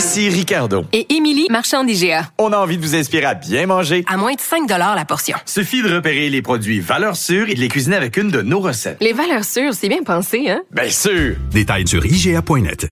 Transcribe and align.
Ici 0.00 0.30
Ricardo. 0.30 0.86
et 0.94 1.12
Émilie, 1.12 1.46
marchand 1.50 1.84
d'IGA. 1.84 2.30
On 2.38 2.54
a 2.54 2.56
envie 2.56 2.78
de 2.78 2.82
vous 2.82 2.94
inspirer 2.96 3.26
à 3.26 3.34
bien 3.34 3.66
manger. 3.66 4.02
À 4.08 4.16
moins 4.16 4.32
de 4.32 4.40
5 4.40 4.66
la 4.66 5.04
portion. 5.04 5.36
Suffit 5.44 5.82
de 5.82 5.94
repérer 5.94 6.30
les 6.30 6.40
produits 6.40 6.80
valeurs 6.80 7.16
sûres 7.16 7.50
et 7.50 7.54
de 7.54 7.60
les 7.60 7.68
cuisiner 7.68 7.96
avec 7.96 8.16
une 8.16 8.30
de 8.30 8.40
nos 8.40 8.60
recettes. 8.60 8.96
Les 9.02 9.12
valeurs 9.12 9.44
sûres, 9.44 9.74
c'est 9.74 9.90
bien 9.90 10.02
pensé, 10.02 10.48
hein? 10.48 10.62
Bien 10.70 10.88
sûr! 10.88 11.36
Détails 11.50 11.86
sur 11.86 12.02
IGA.net. 12.06 12.88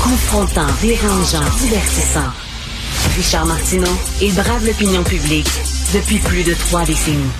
Confrontant, 0.00 0.68
dérangeant, 0.80 1.42
divertissant. 1.58 2.30
Richard 3.16 3.46
Martineau, 3.46 3.98
il 4.20 4.32
brave 4.32 4.64
l'opinion 4.64 5.02
publique 5.02 5.50
depuis 5.92 6.18
plus 6.18 6.44
de 6.44 6.54
trois 6.54 6.84
décennies. 6.84 7.32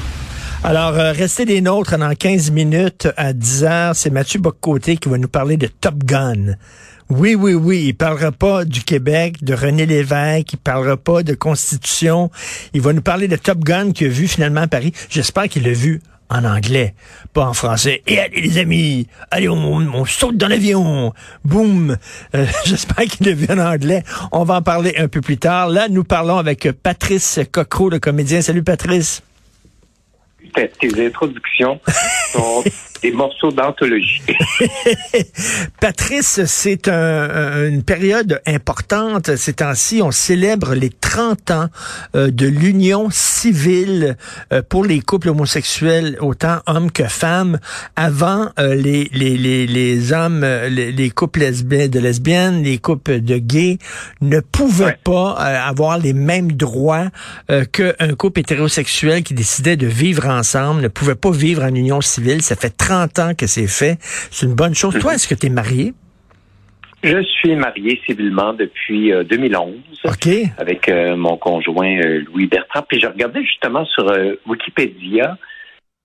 Alors, 0.64 0.94
euh, 0.94 1.12
restez 1.12 1.44
des 1.44 1.60
nôtres 1.60 1.98
dans 1.98 2.14
15 2.14 2.50
minutes 2.50 3.08
à 3.16 3.32
10 3.32 3.64
heures. 3.64 3.96
C'est 3.96 4.10
Mathieu 4.10 4.40
Boccoté 4.40 4.96
qui 4.96 5.08
va 5.08 5.18
nous 5.18 5.28
parler 5.28 5.56
de 5.56 5.66
Top 5.66 6.02
Gun. 6.04 6.56
Oui, 7.10 7.34
oui, 7.34 7.54
oui. 7.54 7.84
Il 7.88 7.94
parlera 7.94 8.32
pas 8.32 8.64
du 8.64 8.82
Québec, 8.82 9.42
de 9.44 9.54
René 9.54 9.86
Lévesque. 9.86 10.54
Il 10.54 10.58
parlera 10.58 10.96
pas 10.96 11.22
de 11.22 11.34
Constitution. 11.34 12.30
Il 12.74 12.80
va 12.80 12.92
nous 12.92 13.02
parler 13.02 13.28
de 13.28 13.36
Top 13.36 13.58
Gun 13.58 13.92
qu'il 13.92 14.06
a 14.06 14.10
vu 14.10 14.28
finalement 14.28 14.62
à 14.62 14.68
Paris. 14.68 14.92
J'espère 15.10 15.48
qu'il 15.48 15.64
l'a 15.64 15.72
vu 15.72 16.00
en 16.32 16.44
anglais, 16.44 16.94
pas 17.34 17.44
en 17.44 17.52
français. 17.52 18.02
Et 18.06 18.18
allez 18.18 18.40
les 18.40 18.58
amis, 18.58 19.06
allez 19.30 19.48
on, 19.48 19.56
on 19.56 20.04
saute 20.06 20.38
dans 20.38 20.48
l'avion, 20.48 21.12
boum. 21.44 21.96
Euh, 22.34 22.46
J'espère 22.64 23.04
qu'il 23.04 23.26
l'a 23.26 23.34
vu 23.34 23.46
en 23.50 23.58
anglais. 23.58 24.02
On 24.32 24.44
va 24.44 24.54
en 24.54 24.62
parler 24.62 24.94
un 24.96 25.08
peu 25.08 25.20
plus 25.20 25.36
tard. 25.36 25.68
Là, 25.68 25.88
nous 25.88 26.04
parlons 26.04 26.38
avec 26.38 26.70
Patrice 26.82 27.40
Cocro, 27.50 27.90
le 27.90 27.98
comédien. 27.98 28.40
Salut 28.40 28.62
Patrice. 28.62 29.22
tes, 30.54 30.68
tes 30.68 31.06
introductions 31.06 31.80
sont 32.32 32.64
des 33.02 33.10
morceaux 33.12 33.50
d'anthologie. 33.50 34.22
Patrice, 35.80 36.40
c'est 36.46 36.88
un- 36.88 36.92
un- 36.94 37.68
une 37.68 37.82
période 37.82 38.40
importante. 38.46 39.34
Ces 39.36 39.54
temps-ci, 39.54 40.00
on 40.02 40.10
célèbre 40.10 40.74
les 40.74 40.90
30 40.90 41.50
ans 41.50 41.66
euh, 42.14 42.30
de 42.30 42.46
l'union 42.46 43.08
civile 43.10 44.16
euh, 44.52 44.62
pour 44.68 44.84
les 44.84 45.00
couples 45.00 45.28
homosexuels, 45.30 46.16
autant 46.20 46.58
hommes 46.66 46.90
que 46.92 47.04
femmes. 47.04 47.58
Avant, 47.96 48.50
euh, 48.58 48.74
les, 48.74 49.10
les, 49.12 49.36
les, 49.36 49.66
les 49.66 50.12
hommes, 50.12 50.42
les, 50.44 50.92
les 50.92 51.10
couples 51.10 51.40
lesbiennes, 51.40 51.90
de 51.90 51.98
lesbiennes, 51.98 52.62
les 52.62 52.78
couples 52.78 53.20
de 53.20 53.38
gays 53.38 53.78
ne 54.20 54.40
pouvaient 54.40 54.82
Ouais. 54.82 54.98
pas 55.04 55.32
avoir 55.32 55.98
les 55.98 56.12
mêmes 56.12 56.52
droits 56.52 57.06
qu'un 57.72 58.14
couple 58.18 58.40
hétérosexuel 58.40 59.22
qui 59.22 59.34
décidait 59.34 59.76
de 59.76 59.86
vivre 59.86 60.26
ensemble, 60.26 60.80
ne 60.82 60.88
pouvait 60.88 61.14
pas 61.14 61.30
vivre 61.30 61.62
en 61.62 61.74
union 61.74 62.00
civile. 62.00 62.42
Ça 62.42 62.56
fait 62.56 62.70
30 62.76 62.91
ans 62.92 63.34
que 63.36 63.46
c'est 63.46 63.66
fait. 63.66 63.98
C'est 64.30 64.46
une 64.46 64.54
bonne 64.54 64.74
chose. 64.74 64.98
Toi, 64.98 65.14
est-ce 65.14 65.28
que 65.28 65.34
tu 65.34 65.46
es 65.46 65.50
marié? 65.50 65.94
Je 67.02 67.20
suis 67.22 67.56
marié 67.56 68.00
civilement 68.06 68.52
depuis 68.52 69.12
euh, 69.12 69.24
2011 69.24 69.74
OK. 70.04 70.28
avec 70.56 70.88
euh, 70.88 71.16
mon 71.16 71.36
conjoint 71.36 71.98
euh, 71.98 72.22
Louis 72.26 72.46
Bertrand. 72.46 72.82
Puis 72.88 73.00
je 73.00 73.08
regardais 73.08 73.42
justement 73.42 73.84
sur 73.86 74.08
euh, 74.08 74.34
Wikipédia 74.46 75.36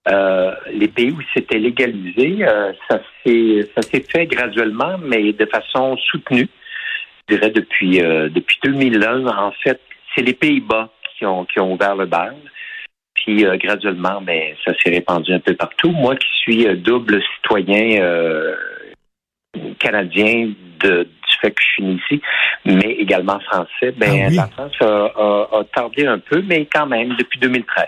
euh, 0.09 0.51
les 0.73 0.87
pays 0.87 1.11
où 1.11 1.19
c'était 1.35 1.59
légalisé. 1.59 2.37
Euh, 2.41 2.71
ça 2.89 2.99
s'est 3.23 3.69
ça 3.75 3.81
s'est 3.83 4.05
fait 4.09 4.25
graduellement, 4.25 4.97
mais 4.97 5.33
de 5.33 5.45
façon 5.45 5.97
soutenue. 5.97 6.49
Je 7.29 7.35
dirais 7.35 7.51
depuis 7.51 8.01
euh, 8.01 8.29
depuis 8.29 8.57
2001. 8.63 9.27
En 9.27 9.51
fait, 9.63 9.79
c'est 10.15 10.23
les 10.23 10.33
Pays-Bas 10.33 10.89
qui 11.17 11.25
ont 11.25 11.45
qui 11.45 11.59
ont 11.59 11.73
ouvert 11.73 11.95
le 11.95 12.05
bal. 12.05 12.35
Puis 13.27 13.45
euh, 13.45 13.57
graduellement, 13.57 14.21
ben, 14.21 14.53
ça 14.63 14.71
s'est 14.81 14.89
répandu 14.89 15.33
un 15.33 15.39
peu 15.39 15.53
partout. 15.53 15.91
Moi 15.91 16.15
qui 16.15 16.27
suis 16.43 16.65
euh, 16.65 16.75
double 16.77 17.21
citoyen 17.35 18.01
euh, 18.01 18.55
canadien 19.79 20.51
de, 20.79 21.03
du 21.03 21.35
fait 21.41 21.51
que 21.51 21.61
je 21.61 21.67
suis 21.67 21.83
né 21.83 21.97
ici, 22.09 22.21
mais 22.63 22.91
également 22.93 23.37
français, 23.41 23.91
ben, 23.97 24.09
Ah 24.23 24.27
oui. 24.29 24.35
la 24.37 24.47
France 24.47 24.71
a, 24.79 24.85
a- 24.85 25.59
a 25.59 25.63
tardé 25.75 26.05
un 26.07 26.19
peu, 26.19 26.41
mais 26.41 26.65
quand 26.73 26.85
même, 26.85 27.15
depuis 27.19 27.37
2013. 27.39 27.87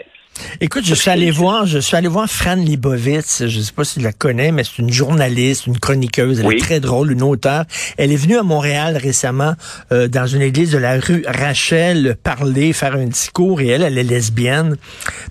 Écoute, 0.62 0.86
je 0.86 0.94
suis 0.96 1.10
allé 1.10 1.32
voir, 1.32 1.66
je 1.66 1.80
suis 1.80 1.96
allé 1.96 2.08
voir 2.08 2.30
Fran 2.30 2.56
Libovitz. 2.56 3.44
Je 3.48 3.62
sais 3.62 3.72
pas 3.72 3.84
si 3.84 3.96
tu 3.96 4.00
la 4.02 4.12
connais, 4.14 4.52
mais 4.52 4.64
c'est 4.64 4.80
une 4.80 4.92
journaliste, 4.92 5.68
une 5.68 5.78
chroniqueuse. 5.80 6.40
Elle 6.40 6.46
Oui. 6.48 6.56
est 6.56 6.60
très 6.60 6.80
drôle, 6.80 7.12
une 7.12 7.22
auteure. 7.24 7.66
Elle 7.98 8.12
est 8.12 8.16
venue 8.18 8.38
à 8.38 8.44
Montréal 8.44 8.98
récemment 8.98 9.54
euh, 9.92 10.08
dans 10.08 10.26
une 10.28 10.42
église 10.42 10.72
de 10.72 10.78
la 10.78 11.00
rue 11.00 11.24
Rachel 11.28 12.16
parler, 12.24 12.74
faire 12.74 12.96
un 12.96 13.06
discours. 13.06 13.62
Et 13.62 13.68
elle, 13.68 13.84
elle 13.84 13.98
est 13.98 14.04
lesbienne. 14.04 14.76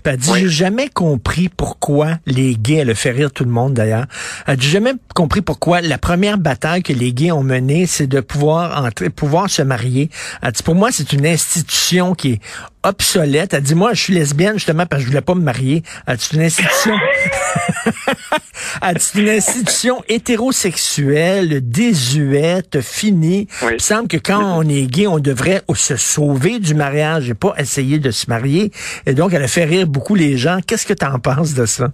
Puis 0.03 0.13
elle 0.13 0.17
dit, 0.17 0.29
Oui. 0.31 0.39
j'ai 0.41 0.49
jamais 0.49 0.89
compris 0.89 1.49
pourquoi 1.49 2.17
les 2.25 2.55
gays, 2.55 2.75
elle 2.77 2.89
a 2.91 2.95
fait 2.95 3.11
rire 3.11 3.31
tout 3.31 3.43
le 3.43 3.51
monde 3.51 3.73
d'ailleurs. 3.73 4.05
Elle 4.47 4.57
dit, 4.57 4.65
j'ai 4.65 4.73
jamais 4.73 4.93
compris 5.15 5.41
pourquoi 5.41 5.81
la 5.81 5.97
première 5.97 6.37
bataille 6.37 6.83
que 6.83 6.93
les 6.93 7.13
gays 7.13 7.31
ont 7.31 7.43
menée, 7.43 7.85
c'est 7.87 8.07
de 8.07 8.19
pouvoir 8.19 8.83
entrer, 8.83 9.09
pouvoir 9.09 9.49
se 9.49 9.61
marier. 9.61 10.09
Elle 10.41 10.51
dit, 10.51 10.63
pour 10.63 10.75
moi, 10.75 10.89
c'est 10.91 11.13
une 11.13 11.25
institution 11.25 12.15
qui 12.15 12.33
est 12.33 12.39
obsolète. 12.83 13.53
Elle 13.53 13.63
dit, 13.63 13.75
moi, 13.75 13.93
je 13.93 14.01
suis 14.01 14.13
lesbienne 14.13 14.53
justement 14.53 14.85
parce 14.85 15.01
que 15.01 15.05
je 15.05 15.11
voulais 15.11 15.21
pas 15.21 15.35
me 15.35 15.41
marier. 15.41 15.83
Elle 16.07 16.17
dit, 16.17 16.23
c'est 16.23 16.37
une 16.37 16.43
institution. 16.43 16.95
Elle 18.81 18.95
dit, 18.95 19.01
c'est 19.01 19.19
une 19.19 19.29
institution 19.29 20.03
hétérosexuelle, 20.07 21.67
désuète, 21.69 22.81
finie. 22.81 23.47
Oui. 23.61 23.69
Il 23.71 23.73
me 23.73 23.79
semble 23.79 24.07
que 24.07 24.17
quand 24.17 24.57
on 24.57 24.63
est 24.63 24.87
gay, 24.89 25.07
on 25.07 25.19
devrait 25.19 25.61
se 25.73 25.97
sauver 25.97 26.59
du 26.59 26.75
mariage 26.75 27.29
et 27.29 27.33
pas 27.33 27.53
essayer 27.57 27.99
de 27.99 28.11
se 28.11 28.29
marier. 28.29 28.71
Et 29.05 29.13
donc, 29.13 29.33
elle 29.33 29.43
a 29.43 29.47
fait 29.47 29.65
rire 29.65 29.87
beaucoup 29.87 30.15
les 30.15 30.37
gens. 30.37 30.59
Qu'est-ce 30.65 30.85
que 30.85 30.93
tu 30.93 31.05
en 31.05 31.19
penses 31.19 31.53
de 31.53 31.65
ça? 31.65 31.89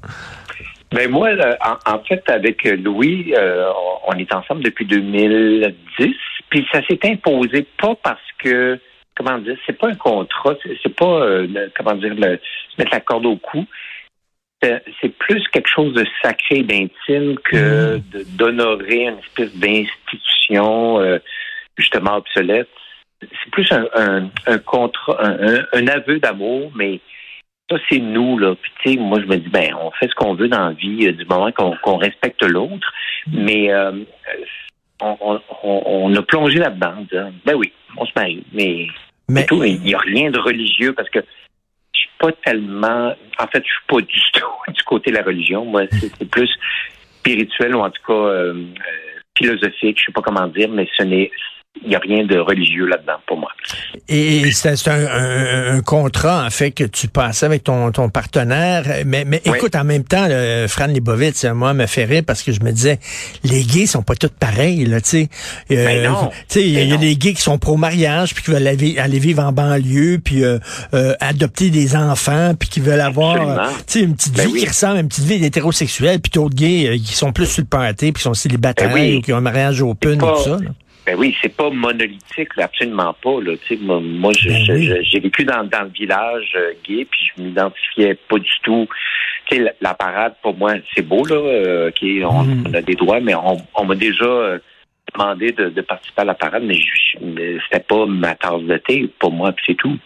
Ben 0.92 1.10
moi, 1.10 1.30
en, 1.62 1.94
en 1.94 2.04
fait, 2.04 2.24
avec 2.30 2.64
Louis, 2.64 3.34
euh, 3.36 3.70
on 3.76 3.96
on 4.08 4.14
est 4.18 4.34
ensemble 4.34 4.64
depuis 4.64 4.86
2010, 4.86 6.14
puis 6.50 6.68
ça 6.72 6.82
s'est 6.88 7.00
imposé 7.04 7.68
pas 7.82 7.96
parce 8.04 8.20
que, 8.40 8.80
comment 9.16 9.38
dire, 9.40 9.58
c'est 9.66 9.78
pas 9.78 9.90
un 9.90 9.96
contrat, 9.96 10.56
c'est 10.84 10.96
pas, 10.96 11.06
euh, 11.22 11.48
le- 11.48 11.72
comment 11.78 11.96
dire, 11.96 12.14
le, 12.14 12.40
mettre 12.78 12.92
la 12.92 13.00
corde 13.00 13.26
au 13.26 13.38
cou. 13.38 13.66
C'est 15.02 15.16
plus 15.20 15.48
quelque 15.50 15.70
chose 15.70 15.94
de 15.94 16.06
sacré, 16.24 16.64
d'intime 16.64 17.38
que 17.44 17.98
de- 18.12 18.24
d'honorer 18.36 19.04
une 19.06 19.20
espèce 19.20 19.56
d'institution 19.56 21.00
euh, 21.00 21.20
justement 21.78 22.16
obsolète. 22.16 22.70
C'est 23.22 23.52
plus 23.52 23.72
un, 23.72 23.86
un, 23.96 24.30
un 24.48 24.58
contrat, 24.58 25.18
un, 25.24 25.88
aveu 25.88 26.20
d'amour, 26.20 26.72
mais 26.76 27.00
ça, 27.70 27.78
c'est 27.90 28.00
nous, 28.00 28.40
là. 28.40 28.56
Puis, 28.56 28.72
tu 28.84 28.92
sais, 28.94 28.98
moi, 29.00 29.20
je 29.22 29.26
me 29.26 29.38
dis, 29.38 29.50
ben, 29.50 29.76
on 29.80 29.92
fait 29.92 30.08
ce 30.08 30.16
qu'on 30.16 30.34
veut 30.34 30.48
dans 30.48 30.70
la 30.70 30.74
vie 30.74 31.08
euh, 31.08 31.12
du 31.12 31.26
moment 31.26 31.52
qu'on 31.52 31.98
respecte 31.98 32.44
l'autre. 32.44 32.92
Mais 33.28 33.72
on, 35.02 35.18
on, 35.22 35.40
on- 35.64 36.16
a 36.16 36.22
plongé 36.24 36.58
là-dedans, 36.60 37.06
ben 37.46 37.56
oui, 37.56 37.72
on 37.98 38.06
se 38.06 38.12
marie. 38.16 38.44
Mais, 38.54 38.88
Mais- 39.30 39.46
tout. 39.46 39.64
Il 39.64 39.82
n'y 39.82 39.94
a 39.94 40.00
rien 40.00 40.32
de 40.32 40.40
religieux 40.40 40.94
parce 40.94 41.10
que 41.10 41.20
je 41.20 42.00
suis 42.00 42.10
pas 42.20 42.32
tellement. 42.44 43.14
En 43.40 43.48
fait, 43.48 43.64
je 43.64 43.72
suis 43.72 43.86
pas 43.88 44.02
du 44.02 44.22
tout 44.34 44.72
du 44.74 44.84
côté 44.84 45.12
de 45.12 45.16
la 45.18 45.24
religion. 45.24 45.66
Moi, 45.66 45.84
c'est 45.92 46.12
c'est 46.18 46.30
plus 46.30 46.50
spirituel 47.20 47.76
ou 47.76 47.80
en 47.80 47.90
tout 47.90 48.02
cas 48.06 48.14
euh, 48.14 48.54
euh, 48.54 48.64
philosophique. 49.38 50.00
Je 50.00 50.06
sais 50.06 50.12
pas 50.12 50.22
comment 50.22 50.48
dire, 50.48 50.70
mais 50.70 50.88
ce 50.98 51.04
n'est. 51.04 51.32
Il 51.84 51.90
n'y 51.90 51.96
a 51.96 52.00
rien 52.00 52.26
de 52.26 52.40
religieux 52.40 52.88
là-dedans 52.88 53.18
pour 53.28 53.38
moi. 53.38 53.50
Et 54.08 54.50
c'est 54.52 54.88
un, 54.88 55.06
un- 55.06 55.76
un 55.78 55.82
contrat, 55.82 56.44
en 56.46 56.50
fait, 56.50 56.72
que 56.72 56.84
tu 56.84 57.08
passais 57.08 57.46
avec 57.46 57.64
ton, 57.64 57.92
ton 57.92 58.10
partenaire. 58.10 58.84
Mais, 59.06 59.24
mais 59.26 59.42
Oui. 59.46 59.54
écoute, 59.58 59.76
en 59.76 59.84
même 59.84 60.04
temps, 60.04 60.26
le 60.28 60.66
Fran 60.68 60.88
Libovitz, 60.88 61.44
moi, 61.46 61.74
me 61.74 61.86
fait 61.86 62.06
rire 62.06 62.24
parce 62.26 62.42
que 62.44 62.52
je 62.54 62.62
me 62.62 62.72
disais, 62.72 63.00
les 63.44 63.64
gays 63.64 63.86
sont 63.86 64.02
pas 64.02 64.16
tous 64.16 64.30
pareils, 64.30 64.86
là, 64.86 65.00
tu 65.02 65.10
sais. 65.10 65.30
Euh, 65.72 65.86
Ben. 65.86 66.30
Tu 66.32 66.36
sais, 66.48 66.64
il 66.64 66.70
y 66.72 66.78
a- 66.78 66.82
il 66.82 66.90
y, 66.90 66.94
a 66.94 66.96
Ben 66.96 67.02
des 67.02 67.16
gays 67.18 67.34
qui 67.34 67.42
sont 67.42 67.60
pro-mariage, 67.60 68.34
puis 68.34 68.44
qui 68.44 68.52
veulent 68.52 68.66
aller, 68.68 68.98
aller 68.98 69.20
vivre 69.20 69.44
en 69.44 69.52
banlieue, 69.52 70.20
puis 70.24 70.44
euh, 70.44 70.58
euh, 70.94 71.14
adopter 71.20 71.70
des 71.70 71.96
enfants, 71.96 72.54
puis 72.58 72.70
qui 72.70 72.80
veulent 72.80 73.00
avoir, 73.02 73.38
sais, 73.86 74.00
une 74.00 74.16
petite 74.16 74.36
Ben 74.36 74.48
vie 74.48 74.54
oui. 74.54 74.60
qui 74.62 74.68
ressemble 74.68 74.98
à 74.98 75.02
une 75.02 75.08
petite 75.10 75.26
vie 75.26 75.40
d'hétérosexuel, 75.40 76.20
puis 76.20 76.32
d'autres 76.34 76.56
gays 76.56 76.98
qui 77.04 77.14
sont 77.14 77.32
plus 77.32 77.46
sur 77.48 77.62
le 77.62 77.68
party, 77.68 78.12
puis 78.12 78.14
qui 78.14 78.22
sont 78.24 78.34
célibataires, 78.34 78.88
Ben 78.90 78.94
oui. 78.96 79.16
ou 79.18 79.22
qui 79.22 79.34
ont 79.34 79.38
un 79.38 79.42
mariage 79.42 79.82
open, 79.84 80.18
pas- 80.18 80.34
tout 80.38 80.44
ça, 80.44 80.50
là. 80.52 80.70
Ben 81.06 81.16
oui, 81.18 81.36
c'est 81.42 81.56
pas 81.56 81.70
monolithique, 81.70 82.56
là, 82.58 82.66
absolument 82.66 83.14
pas. 83.22 83.40
Là. 83.42 83.54
Moi, 83.82 84.00
moi, 84.02 84.32
Ben 84.46 85.04
j'ai 85.04 85.20
vécu 85.20 85.44
dans, 85.46 85.64
dans 85.64 85.84
le 85.84 85.90
village 85.90 86.52
euh, 86.56 86.72
gay, 86.84 87.06
puis 87.10 87.20
je 87.38 87.44
m'identifiais 87.44 88.16
pas 88.28 88.40
du 88.40 88.52
tout. 88.64 88.88
La, 89.52 89.72
la 89.82 89.94
parade, 89.94 90.34
pour 90.42 90.58
moi, 90.58 90.74
c'est 90.96 91.04
beau, 91.04 91.24
là. 91.26 91.36
euh, 91.36 91.92
on, 92.24 92.44
Mm. 92.44 92.64
on 92.68 92.74
a 92.74 92.82
des 92.82 92.96
droits, 92.96 93.20
mais 93.20 93.36
on, 93.36 93.58
on 93.76 93.86
m'a 93.86 93.94
déjà 93.96 94.26
euh, 94.26 94.58
demandé 95.14 95.52
de, 95.52 95.70
de 95.70 95.82
participer 95.82 96.22
à 96.24 96.26
la 96.26 96.34
parade, 96.34 96.64
mais, 96.64 96.74
je- 96.76 97.18
mais 97.22 97.58
c'était 97.66 97.84
pas 97.84 98.06
ma 98.08 98.34
tasse 98.36 98.64
de 98.64 98.78
thé 98.78 99.08
pour 99.20 99.32
moi, 99.32 99.52
puis 99.52 99.64
c'est 99.68 99.76
tout. 99.78 99.98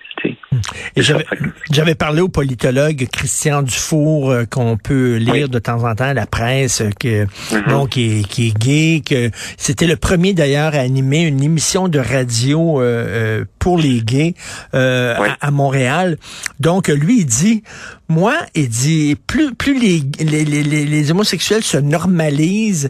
Et 0.95 1.01
j'avais- 1.01 1.95
parlé 1.95 2.21
au 2.21 2.29
politologue 2.29 3.07
Christian 3.11 3.61
Dufour 3.63 4.31
euh, 4.31 4.45
qu'on 4.45 4.77
peut 4.77 5.15
lire 5.15 5.49
de 5.49 5.59
temps 5.59 5.83
en 5.83 5.95
temps 5.95 6.05
à 6.05 6.13
la 6.13 6.25
presse 6.27 6.81
euh, 6.81 6.89
que 6.99 7.25
Mm-hmm. 7.25 7.69
bon 7.69 7.85
qui 7.87 8.19
est, 8.19 8.27
qui 8.27 8.47
est 8.49 8.57
gay 8.57 9.01
que 9.05 9.31
c'était 9.57 9.87
le 9.87 9.95
premier 9.95 10.33
d'ailleurs 10.33 10.75
à 10.75 10.79
animer 10.79 11.21
une 11.23 11.41
émission 11.43 11.87
de 11.87 11.99
radio 11.99 12.81
euh, 12.81 13.43
pour 13.59 13.77
les 13.77 14.01
gays 14.01 14.33
euh, 14.73 15.15
à, 15.41 15.47
à 15.47 15.51
Montréal. 15.51 16.17
Donc 16.59 16.87
lui 16.89 17.19
il 17.21 17.25
dit 17.25 17.63
moi 18.07 18.35
il 18.55 18.69
dit 18.69 19.15
plus 19.27 19.53
plus 19.55 19.79
les 19.79 20.03
les, 20.23 20.45
les, 20.45 20.63
les- 20.63 20.85
les 20.85 21.11
homosexuels 21.11 21.63
se 21.63 21.77
normalisent 21.77 22.89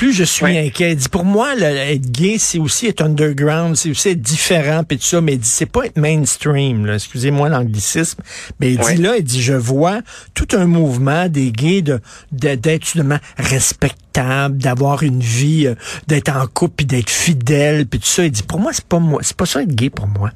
plus 0.00 0.14
je 0.14 0.24
suis 0.24 0.46
inquiet. 0.56 0.92
Il 0.92 0.96
dit 0.96 1.08
pour 1.10 1.24
moi, 1.26 1.54
être 1.58 2.10
gay, 2.10 2.36
c'est 2.38 2.58
aussi 2.58 2.86
être 2.86 3.02
underground, 3.02 3.76
c'est 3.76 3.90
aussi 3.90 4.08
être 4.08 4.22
différent, 4.22 4.82
puis 4.82 4.96
tout 4.96 5.04
ça. 5.04 5.20
Mais 5.20 5.34
il 5.34 5.38
dit 5.40 5.46
c'est 5.48 5.66
pas 5.70 5.84
être 5.84 5.98
mainstream. 5.98 6.86
là. 6.86 6.94
Excusez-moi 6.94 7.50
l'anglicisme, 7.50 8.22
mais 8.58 8.72
il 8.72 8.78
dit 8.78 8.96
là, 8.96 9.16
il 9.18 9.24
dit 9.24 9.42
je 9.42 9.52
vois 9.52 10.00
tout 10.34 10.48
un 10.52 10.64
mouvement 10.66 11.28
des 11.28 11.52
gays 11.52 11.82
de 11.82 12.00
de- 12.32 12.54
d'être 12.54 12.84
justement 12.84 13.18
respectable, 13.36 14.56
d'avoir 14.58 15.02
une 15.02 15.20
vie, 15.20 15.66
euh, 15.66 15.74
d'être 16.06 16.34
en 16.34 16.46
couple, 16.46 16.74
puis 16.78 16.86
d'être 16.86 17.10
fidèle, 17.10 17.86
puis 17.86 18.00
tout 18.00 18.06
ça. 18.06 18.24
Il 18.24 18.30
dit 18.30 18.42
pour 18.42 18.58
moi, 18.58 18.72
c'est 18.72 18.84
pas 18.86 18.98
moi, 18.98 19.20
c'est 19.22 19.36
pas 19.36 19.46
ça 19.46 19.62
être 19.62 19.74
gay 19.74 19.90
pour 19.90 20.06
moi. 20.08 20.30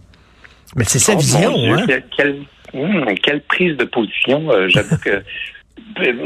Mais 0.77 0.85
c'est 0.87 0.99
sa 0.99 1.15
Oh, 1.15 1.19
vision, 1.19 1.55
Dieu, 1.57 1.73
hein. 1.73 1.85
quelle, 1.87 2.05
quelle- 2.17 2.43
hum, 2.83 3.07
quelle 3.23 3.41
prise 3.43 3.77
de 3.77 3.85
position. 3.85 4.51
euh, 4.51 4.69
J'avoue 4.69 4.99
que 4.99 5.23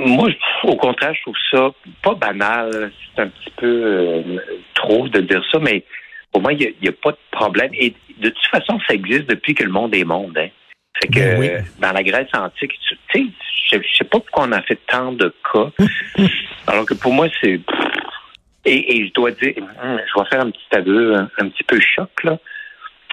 moi, 0.06 0.28
je- 0.30 0.68
au 0.68 0.76
contraire, 0.76 1.14
je 1.14 1.22
trouve 1.22 1.36
ça 1.50 1.70
pas 2.02 2.14
banal. 2.14 2.92
C'est 3.14 3.22
un 3.22 3.28
petit 3.28 3.50
peu 3.56 3.66
euh, 3.84 4.22
trop 4.74 5.08
de 5.08 5.20
dire 5.20 5.42
ça, 5.50 5.58
mais 5.58 5.84
pour 6.32 6.42
moi, 6.42 6.52
il 6.52 6.74
n'y 6.80 6.88
a, 6.88 6.92
pas 6.92 7.12
de 7.12 7.18
problème. 7.30 7.70
Et 7.74 7.94
de 8.18 8.28
toute 8.28 8.46
façon, 8.50 8.78
ça 8.86 8.94
existe 8.94 9.28
depuis 9.28 9.54
que 9.54 9.64
le 9.64 9.70
monde 9.70 9.94
est 9.94 10.04
monde. 10.04 10.36
Hein. 10.38 10.48
Fait 11.00 11.08
que 11.08 11.18
Ben 11.18 11.38
oui. 11.40 11.48
dans 11.80 11.92
la 11.92 12.02
Grèce 12.02 12.28
antique, 12.34 12.72
tu 12.88 12.96
sais, 13.12 13.26
je 13.70 13.76
je 13.78 13.96
sais 13.96 14.04
pas 14.04 14.18
pourquoi 14.20 14.44
on 14.48 14.52
a 14.52 14.62
fait 14.62 14.78
tant 14.86 15.12
de 15.12 15.32
cas. 15.52 15.70
alors 16.66 16.86
que 16.86 16.94
pour 16.94 17.12
moi, 17.12 17.28
c'est. 17.40 17.60
Et, 18.64 18.96
et 18.98 19.06
je 19.06 19.12
dois 19.12 19.30
dire, 19.30 19.54
hum, 19.82 19.98
je 20.06 20.20
vais 20.20 20.28
faire 20.28 20.40
un 20.40 20.50
petit 20.50 20.76
aveu, 20.76 21.14
un, 21.14 21.30
un 21.38 21.48
petit 21.48 21.64
peu 21.64 21.78
choc, 21.80 22.10
là. 22.24 22.38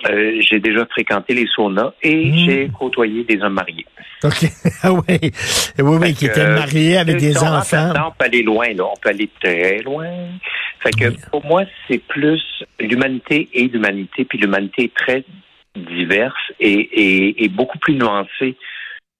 Euh, 0.09 0.39
j'ai 0.41 0.59
déjà 0.59 0.85
fréquenté 0.85 1.33
les 1.33 1.47
saunas 1.47 1.93
et 2.03 2.15
Mm. 2.31 2.37
j'ai 2.45 2.69
côtoyé 2.77 3.23
des 3.23 3.41
hommes 3.41 3.53
mariés. 3.53 3.85
OK. 4.23 4.45
Ah 4.83 4.91
oui. 4.93 5.01
Oui, 5.79 5.97
oui, 6.01 6.13
qui 6.13 6.25
étaient 6.27 6.47
mariés 6.47 6.97
avec 6.97 7.19
si 7.19 7.27
des 7.27 7.37
enfants. 7.37 7.93
on 7.95 8.11
peut 8.11 8.25
aller 8.25 8.43
loin, 8.43 8.67
là. 8.73 8.83
On 8.85 8.95
peut 9.01 9.09
aller 9.09 9.29
très 9.41 9.79
loin. 9.79 10.07
Fait 10.79 10.91
que 10.91 11.29
pour 11.31 11.43
moi, 11.45 11.63
c'est 11.87 11.97
plus 12.07 12.41
l'humanité 12.79 13.49
et 13.53 13.67
l'humanité, 13.67 14.25
puis 14.25 14.37
l'humanité 14.37 14.83
est 14.85 14.93
très 14.95 15.23
diverse 15.75 16.51
et, 16.59 16.71
et, 16.71 17.43
et 17.43 17.49
beaucoup 17.49 17.77
plus 17.79 17.95
nuancée 17.95 18.55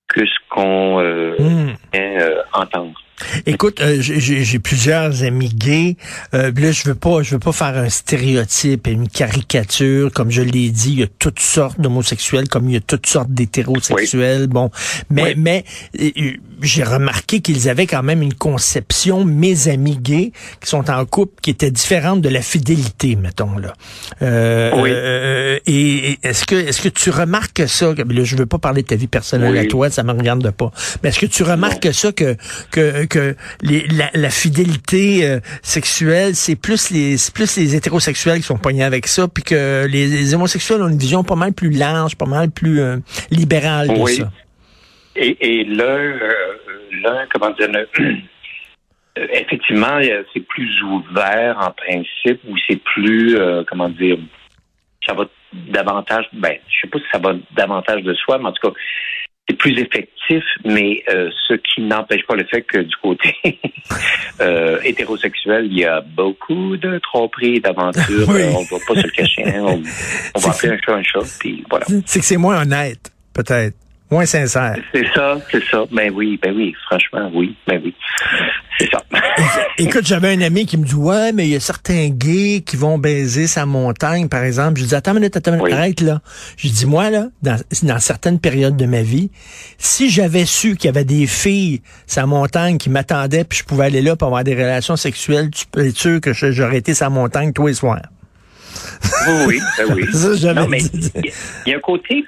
que 0.08 0.26
ce 0.26 0.36
qu'on 0.50 1.00
euh, 1.02 1.36
Hmm. 1.40 1.74
vient 1.94 2.22
euh, 2.22 2.42
entendre. 2.54 3.02
Écoute, 3.46 3.80
euh, 3.82 3.98
j'ai- 4.02 4.60
plusieurs 4.60 5.24
amis 5.24 5.50
gays. 5.50 5.96
Euh, 6.34 6.52
là, 6.56 6.72
je 6.72 6.84
veux 6.86 6.96
pas, 6.96 7.22
je 7.24 7.32
veux 7.32 7.40
pas 7.40 7.52
faire 7.52 7.78
un 7.78 7.90
stéréotype 7.90 8.88
et 8.88 8.92
une 8.92 9.08
caricature. 9.08 10.12
Comme 10.12 10.32
je 10.32 10.42
l'ai 10.42 10.70
dit, 10.70 10.92
il 10.94 11.00
y 11.00 11.04
a 11.04 11.08
toutes 11.20 11.40
sortes 11.40 11.80
d'homosexuels, 11.80 12.48
comme 12.50 12.70
il 12.70 12.74
y 12.74 12.78
a 12.78 12.82
toutes 12.82 13.08
sortes 13.08 13.30
d'hétérosexuels. 13.32 14.48
Bon, 14.48 14.70
mais 15.10 15.24
Oui. 15.24 15.34
mais 15.38 15.66
euh, 16.00 16.10
euh, 16.18 16.32
j'ai 16.62 16.84
remarqué 16.84 17.40
qu'ils 17.42 17.70
avaient 17.70 17.88
quand 17.88 18.04
même 18.04 18.22
une 18.22 18.34
conception, 18.34 19.24
mes 19.26 19.68
amis 19.70 19.98
gays 19.98 20.32
qui 20.62 20.70
sont 20.70 20.90
en 20.90 21.06
couple, 21.06 21.34
qui 21.42 21.52
était 21.52 21.72
différente 21.72 22.22
de 22.22 22.30
la 22.30 22.42
fidélité, 22.42 23.16
mettons 23.16 23.58
là. 23.58 23.74
Euh, 24.22 24.72
Oui. 24.82 24.90
euh, 24.94 25.60
et 25.66 26.12
et 26.12 26.20
est-ce 26.24 26.46
que 26.46 26.56
est-ce 26.56 26.82
que 26.82 26.90
tu 26.90 27.10
remarques 27.12 27.64
ça 27.68 27.94
Là, 27.94 28.24
je 28.24 28.36
veux 28.36 28.46
pas 28.46 28.58
parler 28.58 28.82
de 28.82 28.88
ta 28.88 28.96
vie 28.96 29.08
personnelle 29.08 29.52
Oui. 29.52 29.60
à 29.60 29.66
toi, 29.66 29.90
ça 29.90 30.04
me 30.04 30.12
regarde 30.12 30.50
pas. 30.52 30.72
Mais 31.04 31.10
est-ce 31.10 31.20
que 31.20 31.26
tu 31.26 31.44
remarques 31.44 31.94
ça 31.94 32.12
que 32.12 32.36
que 32.72 33.05
que 33.08 33.36
les, 33.62 33.86
la, 33.88 34.10
la 34.14 34.30
fidélité 34.30 35.28
euh, 35.28 35.40
sexuelle, 35.62 36.36
c'est 36.36 36.56
plus 36.56 36.92
les 36.92 37.16
plus 37.34 37.58
les 37.58 37.76
hétérosexuels 37.76 38.38
qui 38.38 38.44
sont 38.44 38.58
pognés 38.58 38.84
avec 38.84 39.08
ça, 39.08 39.28
puis 39.28 39.44
que 39.44 39.86
les, 39.88 40.08
les 40.08 40.36
homosexuels 40.36 40.82
ont 40.82 40.88
une 40.88 40.98
vision 40.98 41.24
pas 41.24 41.36
mal 41.36 41.54
plus 41.54 41.72
large, 41.72 42.16
pas 42.16 42.26
mal 42.26 42.52
plus 42.52 42.80
euh, 42.80 42.98
libérale 43.32 43.88
de 43.90 43.94
Oui. 43.94 44.16
ça. 44.16 44.32
Et, 45.16 45.38
et 45.40 45.64
l'un, 45.64 45.84
euh, 45.84 46.34
l'un, 47.04 47.26
comment 47.34 47.52
dire, 47.52 47.70
effectivement, 49.16 50.00
c'est 50.34 50.46
plus 50.46 50.82
ouvert 50.84 51.58
en 51.60 51.72
principe, 51.72 52.42
ou 52.48 52.56
c'est 52.68 52.82
plus, 52.84 53.38
comment 53.68 53.90
dire, 53.90 54.18
ça 55.06 55.14
va 55.14 55.26
davantage, 55.54 56.26
ben, 56.34 56.58
je 56.68 56.82
sais 56.82 56.88
pas 56.88 57.00
si 57.00 57.06
ça 57.12 57.20
va 57.20 57.34
davantage 57.56 58.04
de 58.04 58.14
soi, 58.16 58.38
mais 58.40 58.48
en 58.48 58.52
tout 58.52 58.68
cas, 58.68 58.74
c'est 59.48 59.58
plus 59.58 59.78
effectif, 59.80 60.44
mais 60.64 61.04
euh, 61.10 61.30
ce 61.48 61.54
qui 61.54 61.82
n'empêche 61.82 62.26
pas 62.26 62.36
le 62.36 62.46
fait 62.46 62.64
que 62.64 62.80
du 62.80 62.96
côté 63.02 63.36
euh, 64.42 64.80
hétérosexuel, 64.84 65.68
il 65.68 65.78
y 65.80 65.86
a 65.86 66.02
beaucoup 66.02 66.78
de 66.78 66.98
tromperies, 67.00 67.60
d'aventures. 67.60 68.28
Oui. 68.30 68.42
On 68.56 68.64
va 68.64 68.84
pas 68.88 69.02
se 69.02 69.06
le 69.06 69.12
cacher. 69.12 69.44
hein. 69.46 69.62
On, 69.62 69.84
on 70.36 70.40
va 70.40 70.50
appeler 70.50 70.74
un 70.74 70.78
chat 70.84 70.94
un 70.96 71.04
chat, 71.04 71.20
puis 71.40 71.64
voilà. 71.70 71.86
C'est 72.06 72.20
que 72.20 72.26
c'est 72.26 72.38
moins 72.38 72.62
honnête, 72.62 73.12
peut-être, 73.34 73.76
moins 74.12 74.26
sincère. 74.26 74.76
C'est 74.94 75.06
ça, 75.14 75.38
c'est 75.52 75.64
ça. 75.66 75.84
Ben 75.92 76.12
oui, 76.14 76.40
ben 76.42 76.54
oui, 76.56 76.74
franchement, 76.88 77.30
oui, 77.34 77.56
ben 77.68 77.82
oui. 77.84 77.94
C'est 78.78 78.90
ça. 78.92 79.02
Écoute, 79.78 80.06
j'avais 80.06 80.34
un 80.36 80.42
ami 80.42 80.66
qui 80.66 80.78
me 80.78 80.86
dit 80.86 80.96
Ouais, 80.96 81.32
mais 81.32 81.46
il 81.48 81.52
y 81.52 81.56
a 81.56 81.60
certains 81.60 82.10
gays 82.10 82.62
qui 82.66 82.76
vont 82.76 82.98
baiser 82.98 83.48
sa 83.48 83.66
montagne, 83.66 84.28
par 84.28 84.44
exemple. 84.44 84.76
Je 84.78 84.82
lui 84.84 84.90
dis 84.90 84.96
Attends 84.96 85.12
une 85.12 85.20
minute, 85.20 85.38
attends 85.38 85.52
une 85.52 85.58
minute, 85.58 85.72
Oui. 85.72 85.78
arrête 85.78 86.02
là. 86.02 86.22
Je 86.58 86.64
lui 86.68 86.72
dis 86.74 86.86
Moi, 86.86 87.10
là, 87.10 87.28
dans, 87.42 87.58
dans 87.84 88.00
certaines 88.00 88.40
périodes 88.40 88.76
de 88.78 88.86
ma 88.86 89.02
vie, 89.02 89.32
si 89.78 90.10
j'avais 90.10 90.46
su 90.46 90.76
qu'il 90.76 90.86
y 90.86 90.90
avait 90.90 91.06
des 91.06 91.26
filles 91.26 91.82
sa 92.06 92.26
montagne 92.26 92.78
qui 92.78 92.90
m'attendaient, 92.90 93.44
puis 93.46 93.60
je 93.60 93.64
pouvais 93.64 93.86
aller 93.86 94.02
là 94.02 94.16
pour 94.16 94.28
avoir 94.28 94.44
des 94.44 94.56
relations 94.56 94.98
sexuelles, 94.98 95.50
tu 95.52 95.66
peux 95.72 95.88
être 95.88 95.98
sûr 95.98 96.20
que 96.22 96.34
j'aurais 96.34 96.78
été 96.78 96.94
sa 96.94 97.10
montagne 97.10 97.54
tous 97.54 97.68
les 97.68 97.74
soirs. 97.74 98.02
Oui, 99.28 99.34
oui, 99.48 99.60
ben 99.78 99.96
oui. 99.96 100.06
Ça, 100.38 100.54
Non, 100.54 100.68
mais 100.68 100.80
il 100.82 101.32
y 101.72 101.74
a 101.74 101.78
un 101.78 101.80
côté, 101.80 102.26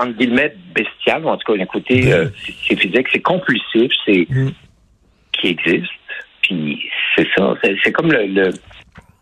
entre 0.00 0.16
guillemets, 0.18 0.54
bestial, 0.74 1.24
ou 1.24 1.28
en 1.28 1.36
tout 1.36 1.44
cas, 1.46 1.52
il 1.54 1.58
y 1.58 1.60
a 1.60 1.64
un 1.64 1.66
côté, 1.66 2.12
euh, 2.12 2.28
c'est- 2.66 2.76
physique, 2.76 3.06
c'est 3.12 3.20
compulsif, 3.20 3.92
c'est 4.04 4.26
Mm. 4.30 4.50
qui 5.32 5.48
existe. 5.48 5.90
Puis 6.42 6.90
c'est 7.16 7.28
ça, 7.36 7.54
c'est 7.84 7.92
comme 7.92 8.10
le, 8.12 8.26
le- 8.26 8.50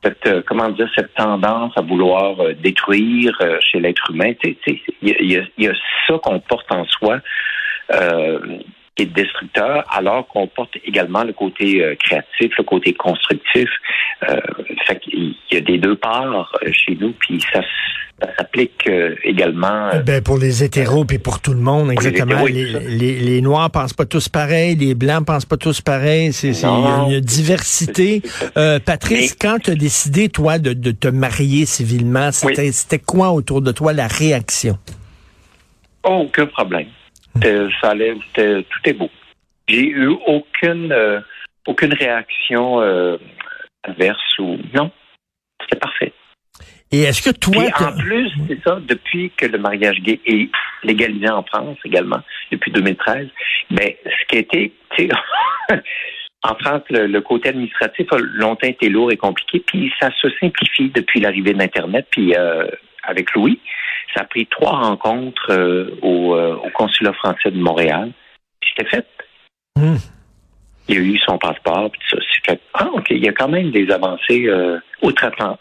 cette, 0.05 0.27
euh, 0.27 0.43
comment 0.47 0.69
dire, 0.69 0.89
cette 0.95 1.13
tendance 1.15 1.73
à 1.77 1.81
vouloir 1.83 2.39
euh, 2.41 2.55
détruire 2.55 3.37
chez 3.61 3.81
l'être 3.81 4.11
humain. 4.11 4.33
Y, 4.45 4.57
y 5.03 5.15
il 5.59 5.65
y 5.65 5.69
a 5.69 5.73
ça 6.07 6.15
qu'on 6.23 6.39
porte 6.41 6.71
en 6.73 6.85
soi. 6.87 7.21
Qui 8.99 9.05
est 9.05 9.07
destructeur, 9.07 9.85
alors 9.91 10.27
qu'on 10.27 10.49
porte 10.49 10.75
également 10.85 11.23
le 11.23 11.33
côté 11.33 11.83
euh, 11.85 11.95
créatif, 11.95 12.53
le 12.59 12.65
côté 12.65 12.93
constructif. 12.95 13.69
Euh, 14.29 14.41
fait 14.87 14.99
qu'il 14.99 15.37
y 15.53 15.57
a 15.57 15.61
des 15.61 15.79
deux 15.79 15.95
parts 15.95 16.53
euh, 16.65 16.73
chez 16.73 16.97
nous, 17.01 17.13
puis 17.13 17.41
ça, 17.53 17.61
ça 18.21 18.29
s'applique 18.37 18.91
également. 19.23 19.91
Ben, 20.05 20.21
pour 20.21 20.39
les 20.39 20.65
hétéros 20.65 21.05
puis 21.05 21.19
pour 21.19 21.41
tout 21.41 21.53
le 21.53 21.61
monde, 21.61 21.89
les 21.89 21.93
exactement. 21.93 22.45
hétéros, 22.45 22.49
Les, 22.49 22.73
ça. 22.73 22.79
les, 22.81 23.21
les 23.21 23.41
Noirs 23.41 23.71
pensent 23.71 23.93
pas 23.93 24.07
tous 24.07 24.29
pareil, 24.29 24.75
les 24.75 24.97
Blancs 24.97 25.25
pensent 25.25 25.47
pas 25.47 25.57
tous 25.57 25.81
pareil. 25.81 26.33
C'est, 26.33 26.51
il 26.51 26.61
y 26.61 26.65
a 26.65 27.07
une 27.09 27.21
diversité. 27.21 28.23
Patrice, 28.85 29.37
quand 29.41 29.59
tu 29.63 29.71
as 29.71 29.77
décidé, 29.77 30.29
toi, 30.29 30.59
de, 30.59 30.73
de 30.73 30.91
te 30.91 31.07
marier 31.07 31.65
civilement, 31.67 32.33
c'était, 32.33 32.73
c'était 32.73 32.99
quoi 32.99 33.31
autour 33.31 33.63
de 33.63 33.71
toi 33.71 33.93
la 33.93 34.09
réaction? 34.09 34.77
Oh, 36.03 36.25
aucun 36.25 36.47
problème. 36.47 36.87
C'était- 37.43 37.69
Ça 37.81 37.91
allait, 37.91 38.15
tout 38.35 38.81
est 38.85 38.93
beau. 38.93 39.11
J'ai 39.69 39.87
eu 39.87 40.09
aucune, 40.27 40.93
euh, 40.93 41.21
aucune 41.67 41.93
réaction 41.95 42.81
euh, 42.81 43.17
adverse 43.85 44.39
ou 44.39 44.57
non. 44.75 44.91
C'était 45.63 45.79
parfait. 45.79 46.13
Et 46.91 47.03
est-ce 47.03 47.21
que 47.31 47.37
toi, 47.37 47.53
Puis 47.53 47.85
en 47.85 47.93
plus, 47.99 48.31
c'est 48.49 48.63
ça, 48.65 48.79
depuis 48.81 49.31
que 49.37 49.45
le 49.45 49.59
mariage 49.59 50.01
gay 50.01 50.21
est 50.25 50.49
légalisé 50.83 51.29
en 51.29 51.43
France 51.43 51.77
également, 51.85 52.21
depuis 52.51 52.71
2013, 52.73 53.29
ben, 53.71 53.91
ce 54.05 54.27
qui 54.27 54.37
a 54.37 54.41
été, 54.41 54.73
tu 54.97 55.09
sais, 55.09 55.11
en 56.45 56.55
France, 56.55 56.83
le, 56.89 57.07
le 57.07 57.21
côté 57.21 57.51
administratif 57.51 58.11
a 58.11 58.17
longtemps 58.19 58.67
été 58.69 58.89
lourd 58.89 59.13
et 59.13 59.19
compliqué, 59.19 59.63
puis 59.67 59.93
ça 60.01 60.09
se 60.19 60.29
simplifie 60.41 60.89
depuis 60.89 61.21
l'arrivée 61.21 61.53
d'Internet, 61.53 62.07
puis 62.11 62.35
euh, 62.35 62.67
avec 63.09 63.33
Louis, 63.35 63.59
ça 64.15 64.23
a 64.23 64.25
pris 64.25 64.47
trois 64.47 64.79
rencontres 64.79 65.51
euh, 65.51 65.91
au, 66.03 66.35
euh, 66.35 66.57
au 66.57 66.71
consulat 66.71 67.13
français 67.15 67.51
de 67.51 67.59
Montréal. 67.61 68.13
Puis 68.61 68.71
C'était 68.77 68.91
fait. 68.91 69.07
Hmm. 69.77 69.97
Il 70.91 70.97
a 70.97 71.01
eu 71.01 71.19
son 71.19 71.37
passeport, 71.39 71.91
puis 71.91 72.01
tout 72.09 72.17
ça. 72.17 72.23
C'est 72.35 72.51
fait. 72.53 72.61
Ah, 72.73 72.89
OK, 72.95 73.07
il 73.11 73.23
y 73.23 73.29
a 73.29 73.33
quand 73.33 73.49
même 73.49 73.71
des 73.71 73.91
avancées 73.91 74.47
euh, 74.47 74.79
outre-Atlantiques 75.03 75.61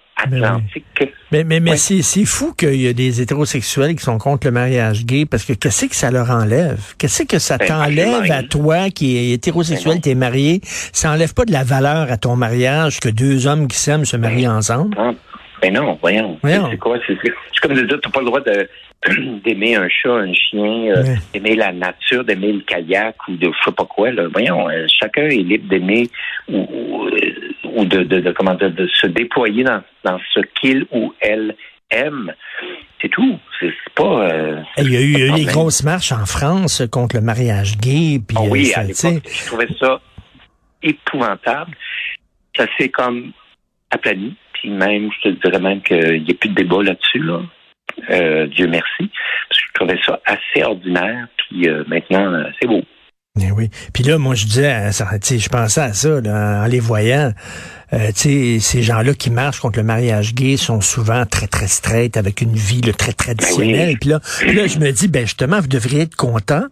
Mais, 1.32 1.44
mais, 1.44 1.60
mais 1.60 1.72
Ouais. 1.72 1.77
c'est, 1.77 2.01
c'est 2.01 2.24
fou 2.25 2.54
qu'il 2.54 2.82
y 2.82 2.88
a 2.88 2.94
des 2.94 3.22
hétérosexuels 3.22 3.96
qui 3.96 4.04
sont 4.04 4.18
contre 4.18 4.48
le 4.48 4.51
mariage 4.51 5.06
gay 5.06 5.25
parce 5.25 5.44
que 5.46 5.54
qu'est-ce 5.54 5.86
que 5.88 5.96
ça 5.96 6.10
leur 6.12 6.32
enlève? 6.32 6.80
Qu'est-ce 6.98 7.24
que 7.24 7.39
ça 7.39 7.58
Ben, 7.58 7.68
t'enlève 7.68 8.32
à 8.32 8.42
toi 8.44 8.89
qui 8.89 9.18
est 9.18 9.34
hétérosexuel, 9.34 9.96
Ben 9.96 10.01
t'es 10.01 10.16
marié? 10.16 10.62
Ça 10.63 11.12
enlève 11.12 11.34
pas 11.34 11.46
de 11.46 11.51
la 11.51 11.63
valeur 11.63 12.10
à 12.12 12.18
ton 12.18 12.36
mariage 12.38 13.00
que 13.00 13.10
deux 13.10 13.48
hommes 13.48 13.68
qui 13.68 13.77
s'aiment 13.77 14.06
se 14.06 14.16
marient 14.18 14.48
ensemble? 14.48 14.96
Ah, 15.58 15.60
Ben 15.62 15.74
non, 15.74 15.98
voyons. 16.02 16.38
Voyons. 16.42 16.70
C'est- 16.70 16.78
quoi? 16.78 16.98
C'est 17.08 17.18
comme 17.62 17.74
de 17.74 17.82
dire, 17.82 18.00
t'as 18.02 18.10
pas 18.10 18.20
le 18.22 18.26
droit 18.28 18.42
d'aimer 19.44 19.76
un 19.76 19.88
chat, 19.90 20.12
un 20.14 20.34
chien, 20.34 20.92
euh, 20.96 21.04
d'aimer 21.34 21.56
la 21.56 21.72
nature, 21.72 22.24
d'aimer 22.24 22.54
le 22.54 22.62
kayak 22.62 23.16
ou 23.28 23.36
de 23.38 23.46
je 23.48 23.66
sais 23.66 23.72
pas 23.72 23.86
quoi. 23.86 24.12
Là. 24.12 24.28
Voyons, 24.32 24.70
euh, 24.70 24.86
chacun 24.88 25.24
est 25.26 25.36
libre 25.44 25.68
d'aimer 25.70 26.10
ou, 26.50 26.58
ou, 26.60 27.08
euh, 27.08 27.20
ou 27.76 27.86
de, 27.86 28.04
de, 28.04 28.20
de- 28.20 28.32
comment 28.32 28.56
dire, 28.56 28.72
de 28.72 28.88
se 28.88 29.08
déployer 29.08 29.64
dans, 29.64 29.82
dans 30.04 30.20
ce 30.34 30.40
qu'il 30.60 30.86
ou 30.92 31.14
elle 31.20 31.56
aime. 31.92 32.34
C'est 33.02 33.10
tout. 33.10 33.38
C'est 33.60 33.72
pas. 33.96 34.30
euh, 34.32 34.62
Il 34.80 34.92
y 34.92 34.98
a 34.98 35.02
eu, 35.02 35.28
problème. 35.28 35.46
grosses 35.48 35.84
marches 35.84 36.12
en 36.12 36.26
France 36.26 36.82
contre 36.92 37.16
le 37.18 37.22
mariage 37.22 37.78
gay. 37.78 38.20
Puis, 38.28 38.38
euh, 38.38 38.50
oui, 38.50 38.66
ça, 38.66 38.82
à 38.82 38.86
tu 38.86 38.90
l'époque, 39.08 39.30
je 39.32 39.46
trouvais 39.46 39.68
ça 39.80 40.02
épouvantable. 40.82 41.76
Ça 42.56 42.66
s'est 42.78 42.90
comme 42.90 43.32
aplani. 43.92 44.36
Même, 44.66 45.10
je 45.12 45.30
te 45.30 45.48
dirais 45.48 45.60
même 45.60 45.82
qu'il 45.82 46.24
n'y 46.24 46.32
a 46.32 46.34
plus 46.34 46.50
de 46.50 46.56
débat 46.56 46.84
là-dessus. 46.84 47.20
Là. 47.20 47.42
Euh, 48.10 48.48
Dieu 48.48 48.68
merci. 48.68 49.10
Parce 49.50 49.62
que 49.62 49.68
je 49.68 49.74
trouvais 49.74 50.00
ça 50.06 50.20
assez 50.26 50.64
ordinaire. 50.64 51.28
Puis 51.38 51.68
euh, 51.68 51.84
maintenant, 51.88 52.34
euh, 52.34 52.46
c'est 52.60 52.68
beau. 52.68 52.82
Eh 53.39 53.51
oui. 53.51 53.70
Puis 53.94 54.03
là, 54.03 54.17
moi, 54.17 54.36
je 54.36 54.46
disais, 54.46 54.89
je 54.91 55.50
pensais 55.50 55.82
à 55.82 55.94
ça 55.94 56.22
là, 56.22 56.62
en 56.63 56.65
les 56.65 56.79
voyant. 56.79 57.34
Euh, 57.94 58.08
tu 58.08 58.58
sais, 58.58 58.58
ces 58.60 58.84
gens-là 58.84 59.13
qui 59.13 59.29
marchent 59.29 59.62
contre 59.62 59.79
le 59.79 59.86
mariage 59.86 60.34
gay 60.36 60.58
sont 60.58 60.82
souvent 60.82 61.25
très, 61.25 61.48
très 61.48 61.67
straight, 61.67 62.17
avec 62.17 62.41
une 62.41 62.53
vie 62.53 62.82
là, 62.82 62.91
très 62.91 63.13
traditionnelle. 63.13 63.77
Ben 63.77 63.88
oui. 63.91 63.98
Puis 64.01 64.10
là, 64.10 64.20
là, 64.62 64.67
je 64.67 64.77
me 64.79 64.91
dis, 64.91 65.08
ben 65.08 65.22
justement, 65.25 65.62
vous 65.62 65.67
devriez 65.70 66.01
être 66.01 66.17
content 66.17 66.65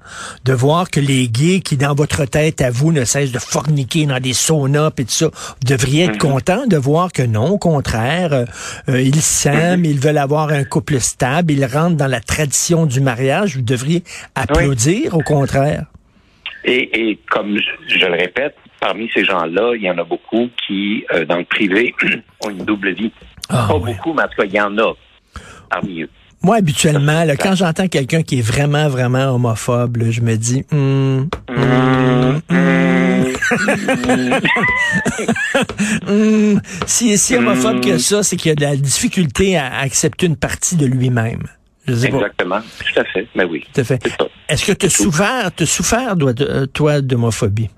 de 0.43 0.51
voir 0.51 0.89
que 0.89 0.99
les 0.99 1.29
gays 1.29 1.61
qui, 1.61 1.77
dans 1.77 1.95
votre 1.95 2.25
tête, 2.25 2.59
à 2.59 2.69
vous, 2.69 2.91
ne 2.91 3.05
cessent 3.05 3.31
de 3.31 3.39
forniquer 3.39 4.05
dans 4.07 4.19
des 4.19 4.33
saunas 4.33 4.89
et 4.97 5.05
tout 5.05 5.11
ça, 5.11 5.27
vous 5.27 5.65
devriez 5.65 6.03
être 6.03 6.11
Mhm. 6.21 6.31
content 6.31 6.67
de 6.67 6.75
voir 6.75 7.13
que 7.13 7.23
non, 7.23 7.47
au 7.51 7.57
contraire, 7.59 8.33
euh, 8.33 8.45
euh, 8.89 9.01
ils 9.01 9.21
s'aiment, 9.21 9.85
ils 9.85 9.99
veulent 10.01 10.17
avoir 10.17 10.49
un 10.49 10.65
couple 10.65 10.99
stable, 10.99 11.53
ils 11.53 11.65
rentrent 11.65 11.95
dans 11.95 12.07
la 12.07 12.19
tradition 12.19 12.85
du 12.85 12.99
mariage. 12.99 13.55
Vous 13.55 13.61
devriez 13.61 14.03
applaudir, 14.35 15.15
au 15.15 15.21
contraire. 15.21 15.85
Et, 16.65 17.09
et 17.09 17.19
comme 17.29 17.57
je, 17.57 17.99
je 17.99 18.05
le 18.05 18.13
répète, 18.13 18.55
parmi 18.79 19.09
ces 19.13 19.23
gens-là, 19.23 19.73
il 19.75 19.83
y 19.83 19.89
en 19.89 19.97
a 19.97 20.03
beaucoup 20.03 20.49
qui, 20.65 21.05
euh, 21.13 21.25
dans 21.25 21.37
le 21.37 21.45
privé, 21.45 21.93
ont 22.43 22.49
une 22.49 22.65
double 22.65 22.93
vie. 22.93 23.11
Ah, 23.49 23.67
pas 23.69 23.77
beaucoup, 23.77 24.13
mais 24.13 24.23
en 24.23 24.27
tout 24.27 24.41
cas, 24.41 24.45
il 24.45 24.53
y 24.53 24.61
en 24.61 24.77
a 24.77 24.93
parmi 25.69 26.01
eux. 26.01 26.09
Moi, 26.41 26.57
habituellement, 26.57 27.23
là, 27.23 27.35
quand 27.35 27.55
j'entends 27.55 27.87
quelqu'un 27.87 28.23
qui 28.23 28.39
est 28.39 28.45
vraiment, 28.45 28.87
vraiment 28.87 29.33
homophobe, 29.33 29.97
là, 29.97 30.11
je 30.11 30.21
me 30.21 30.35
dis, 30.35 30.63
hum. 30.71 31.29
si 36.85 37.17
si 37.17 37.35
homophobe 37.35 37.81
que 37.81 37.97
ça, 37.97 38.23
c'est 38.23 38.37
qu'il 38.37 38.49
y 38.49 38.51
a 38.51 38.55
de 38.55 38.61
la 38.61 38.75
difficulté 38.75 39.57
à 39.57 39.79
accepter 39.79 40.25
une 40.25 40.35
partie 40.35 40.75
de 40.75 40.85
lui-même. 40.85 41.43
Je 41.87 41.93
sais 41.93 42.09
pas. 42.09 42.17
Exactement. 42.17 42.59
Tout 42.61 42.99
à 42.99 43.03
fait. 43.05 43.27
Mais 43.35 43.43
oui. 43.43 43.63
Tout 43.73 43.81
à 43.81 43.83
fait. 43.83 44.01
Est-ce 44.49 44.65
que 44.65 44.71
tu 44.77 44.85
as 44.87 44.89
souffert, 44.89 45.51
t'as 45.55 45.65
souffert, 45.65 46.15
toi, 46.17 46.33
de- 46.33 46.65
toi, 46.65 47.01
d'homophobie? 47.01 47.69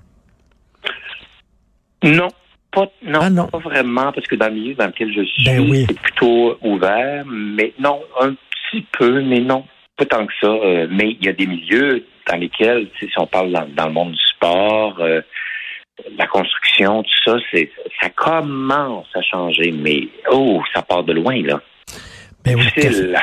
Non, 2.02 2.28
pas, 2.70 2.86
non, 3.02 3.18
Ah, 3.22 3.30
non. 3.30 3.46
pas 3.48 3.58
vraiment, 3.58 4.12
parce 4.12 4.26
que 4.26 4.36
dans 4.36 4.46
le 4.48 4.54
milieu 4.54 4.74
dans 4.74 4.86
lequel 4.86 5.12
je 5.12 5.22
suis, 5.24 5.44
Ben 5.44 5.68
oui. 5.68 5.84
c'est 5.88 5.98
plutôt 5.98 6.56
ouvert, 6.62 7.24
mais 7.26 7.72
non, 7.78 8.00
un 8.20 8.34
petit 8.70 8.86
peu, 8.98 9.20
mais 9.22 9.40
non, 9.40 9.64
pas 9.96 10.06
tant 10.06 10.26
que 10.26 10.32
ça. 10.40 10.46
Euh, 10.48 10.86
mais 10.90 11.16
il 11.20 11.24
y 11.26 11.28
a 11.28 11.32
des 11.32 11.46
milieux 11.46 12.04
dans 12.28 12.36
lesquels, 12.36 12.88
si 13.00 13.08
on 13.16 13.26
parle 13.26 13.50
dans, 13.52 13.66
dans 13.74 13.86
le 13.86 13.92
monde 13.92 14.12
du 14.12 14.24
sport, 14.36 14.96
euh, 15.00 15.20
la 16.16 16.26
construction, 16.28 17.02
tout 17.02 17.10
ça, 17.32 17.36
c'est 17.50 17.70
ça 18.00 18.08
commence 18.10 19.08
à 19.14 19.22
changer, 19.22 19.72
mais 19.72 20.06
oh, 20.30 20.62
ça 20.72 20.82
part 20.82 21.02
de 21.02 21.14
loin, 21.14 21.42
là. 21.42 21.60
Ben 22.54 22.64
oui. 22.76 23.14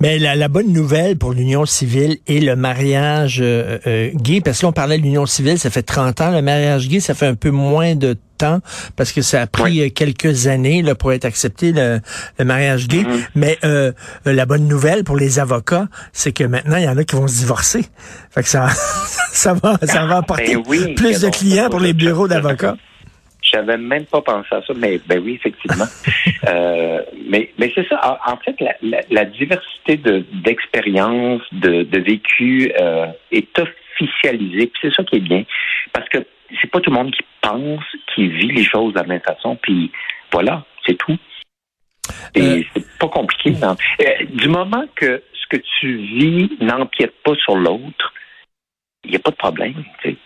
Mais 0.00 0.18
la, 0.18 0.34
la 0.34 0.48
bonne 0.48 0.72
nouvelle 0.72 1.16
pour 1.16 1.32
l'union 1.32 1.66
civile 1.66 2.18
et 2.26 2.40
le 2.40 2.56
mariage 2.56 3.38
euh, 3.40 3.78
euh, 3.86 4.10
gay, 4.14 4.40
parce 4.40 4.58
que 4.58 4.66
là, 4.66 4.70
on 4.70 4.72
parlait 4.72 4.98
de 4.98 5.02
l'union 5.02 5.26
civile, 5.26 5.58
ça 5.58 5.70
fait 5.70 5.82
30 5.82 6.20
ans. 6.20 6.30
Le 6.30 6.42
mariage 6.42 6.88
gay, 6.88 7.00
ça 7.00 7.14
fait 7.14 7.26
un 7.26 7.34
peu 7.34 7.50
moins 7.50 7.94
de 7.94 8.16
temps 8.36 8.60
parce 8.96 9.12
que 9.12 9.22
ça 9.22 9.42
a 9.42 9.46
pris 9.46 9.80
euh, 9.80 9.88
quelques 9.90 10.46
années 10.46 10.82
là, 10.82 10.94
pour 10.94 11.12
être 11.12 11.24
accepté, 11.24 11.72
le, 11.72 12.00
le 12.38 12.44
mariage 12.44 12.88
gay. 12.88 13.02
Mhm. 13.02 13.20
Mais 13.34 13.58
euh, 13.64 13.92
euh, 14.26 14.32
la 14.32 14.46
bonne 14.46 14.66
nouvelle 14.66 15.04
pour 15.04 15.16
les 15.16 15.38
avocats, 15.38 15.86
c'est 16.12 16.32
que 16.32 16.44
maintenant, 16.44 16.76
il 16.76 16.84
y 16.84 16.88
en 16.88 16.96
a 16.96 17.04
qui 17.04 17.16
vont 17.16 17.28
se 17.28 17.38
divorcer. 17.38 17.84
Fait 18.30 18.42
que 18.42 18.48
ça, 18.48 18.68
ça 19.32 19.54
va 19.54 19.78
ça 19.82 20.06
va 20.06 20.18
apporter 20.18 20.56
Ben 20.56 20.62
oui, 20.66 20.94
plus 20.94 21.20
de 21.20 21.28
clients 21.28 21.70
pour 21.70 21.80
les 21.80 21.92
bureaux 21.92 22.28
d'avocats. 22.28 22.76
J'avais 23.54 23.76
même 23.78 24.04
pas 24.06 24.20
pensé 24.20 24.48
à 24.50 24.62
ça, 24.62 24.72
mais 24.74 24.98
ben 25.06 25.20
oui, 25.24 25.34
effectivement. 25.34 25.86
Euh, 26.46 27.00
mais 27.26 27.50
mais 27.58 27.72
c'est 27.74 27.88
ça. 27.88 28.18
En, 28.26 28.32
en 28.32 28.36
fait, 28.36 28.54
la, 28.60 28.74
la, 28.82 29.00
la 29.10 29.24
diversité 29.24 29.96
de 29.96 30.26
d'expériences, 30.44 31.40
de, 31.52 31.84
de 31.84 31.98
vécu 32.00 32.70
euh, 32.78 33.06
est 33.32 33.58
officialisée. 33.58 34.66
Puis 34.66 34.80
c'est 34.82 34.94
ça 34.94 35.04
qui 35.04 35.16
est 35.16 35.20
bien, 35.20 35.44
parce 35.94 36.06
que 36.10 36.18
c'est 36.60 36.70
pas 36.70 36.80
tout 36.80 36.90
le 36.90 36.96
monde 36.96 37.12
qui 37.12 37.22
pense, 37.40 37.84
qui 38.14 38.28
vit 38.28 38.48
les 38.52 38.64
choses 38.64 38.92
de 38.92 38.98
la 38.98 39.06
même 39.06 39.22
façon. 39.22 39.56
Puis 39.56 39.90
voilà, 40.32 40.64
c'est 40.86 40.98
tout. 40.98 41.16
Et 42.34 42.40
Euh, 42.42 42.62
c'est 42.74 42.98
pas 42.98 43.08
compliqué. 43.08 43.52
non. 43.52 43.74
Du 44.34 44.48
moment 44.48 44.84
que 44.96 45.22
ce 45.32 45.46
que 45.56 45.62
tu 45.80 45.96
vis 45.96 46.50
n'empiète 46.60 47.14
pas 47.24 47.34
sur 47.36 47.56
l'autre, 47.56 48.12
il 49.04 49.12
n'y 49.12 49.16
a 49.16 49.20
pas 49.20 49.30
de 49.30 49.36
problème. 49.36 49.82
Tu 50.02 50.10
sais. 50.10 50.16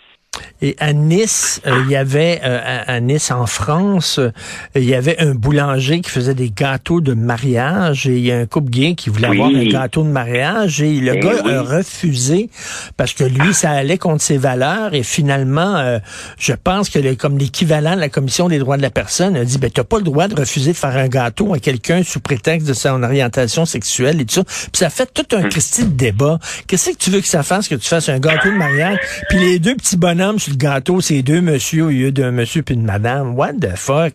Et 0.61 0.75
à 0.81 0.93
Nice, 0.93 1.61
euh, 1.67 1.83
il 1.87 1.91
y 1.93 1.97
avait 1.97 2.41
euh, 2.45 2.59
à, 2.63 2.93
à 2.95 3.01
Nice 3.01 3.31
en 3.31 3.47
France, 3.47 4.19
euh, 4.19 4.31
il 4.75 4.85
y 4.85 4.95
avait 4.95 5.19
un 5.21 5.35
boulanger 5.35 6.01
qui 6.01 6.11
faisait 6.11 6.35
des 6.35 6.51
gâteaux 6.51 7.01
de 7.01 7.15
mariage 7.15 8.07
et 8.09 8.17
il 8.19 8.25
y 8.27 8.33
a 8.33 8.39
un 8.39 8.47
couple 8.47 8.71
gay 8.71 8.95
qui 8.95 9.09
voulait 9.11 9.29
Oui. 9.29 9.37
avoir 9.41 9.51
un 9.55 9.65
gâteau 9.67 10.03
de 10.03 10.09
mariage 10.09 10.83
et 10.83 10.95
le 11.01 11.15
Eh 11.17 11.21
gars 11.21 11.33
oui. 11.45 11.53
a 11.53 11.63
refusé 11.63 12.51
parce 12.97 13.13
que 13.13 13.25
lui 13.25 13.55
ça 13.55 13.71
allait 13.71 13.99
contre 13.99 14.23
ses 14.23 14.37
valeurs 14.39 14.95
et 14.95 15.03
finalement 15.03 15.77
euh, 15.77 15.99
je 16.39 16.53
pense 16.53 16.89
que 16.91 16.99
le- 16.99 17.15
comme 17.15 17.39
l'équivalent 17.39 17.95
de 17.95 18.01
la 18.01 18.09
commission 18.09 18.49
des 18.49 18.59
droits 18.59 18.77
de 18.77 18.83
la 18.83 18.91
personne 18.91 19.37
a 19.37 19.45
dit 19.45 19.59
ben 19.59 19.71
t'as 19.71 19.85
pas 19.85 19.99
le 19.99 20.05
droit 20.05 20.29
de 20.29 20.35
refuser 20.39 20.73
de 20.73 20.77
faire 20.77 20.97
un 20.97 21.09
gâteau 21.09 21.55
à 21.55 21.59
quelqu'un 21.61 22.03
sous 22.03 22.21
prétexte 22.21 22.67
de 22.67 22.75
son 22.75 23.03
orientation 23.03 23.65
sexuelle 23.65 24.21
et 24.21 24.25
tout 24.25 24.35
ça. 24.35 24.45
Puis 24.45 24.79
ça 24.81 24.91
fait 24.91 25.09
tout 25.13 25.37
un 25.37 25.43
Christy 25.49 25.85
de 25.85 25.91
débat. 25.91 26.39
Qu'est-ce 26.67 26.91
que 26.91 26.97
tu 26.97 27.11
veux 27.11 27.21
que 27.21 27.27
ça 27.29 27.43
fasse 27.43 27.69
que 27.69 27.75
tu 27.77 27.89
fasses 27.89 28.09
un 28.09 28.19
gâteau 28.19 28.51
de 28.51 28.57
mariage? 28.57 28.99
Puis 29.29 29.39
les 29.39 29.59
deux 29.59 29.75
petits 29.75 29.97
bonhommes 29.97 30.28
sur 30.37 30.53
le 30.53 30.59
gâteau 30.59 31.01
c'est 31.01 31.23
deux 31.23 31.41
monsieur 31.41 31.85
au 31.85 31.89
lieu 31.91 32.13
d'un 32.13 32.33
monsieur 32.33 32.63
puis 32.63 32.75
une 32.75 32.85
madame. 32.85 33.35
What 33.39 33.55
the 33.55 33.75
fuck? 33.77 34.13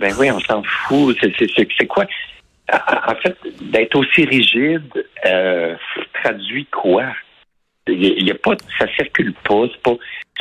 Ben 0.00 0.14
oui, 0.18 0.30
on 0.30 0.40
s'en 0.40 0.62
fout. 0.62 1.14
C'est- 1.20 1.86
quoi? 1.86 2.06
En 2.72 3.14
fait, 3.16 3.36
d'être 3.60 3.96
aussi 3.96 4.24
rigide 4.24 4.82
euh, 5.26 5.74
traduit 6.22 6.64
quoi? 6.66 7.04
Il 7.88 8.24
y 8.26 8.30
a 8.30 8.34
pas, 8.36 8.54
ça 8.78 8.86
circule 8.96 9.34
pas, 9.46 9.64
c'est 9.72 9.82
pas, 9.82 9.96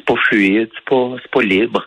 pas 0.05 0.13
fluide, 0.27 0.69
c'est 0.75 0.85
pas, 0.89 1.15
pas 1.31 1.41
libre. 1.41 1.85